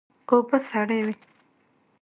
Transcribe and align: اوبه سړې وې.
اوبه 0.29 0.57
سړې 0.69 0.99
وې. 1.05 1.13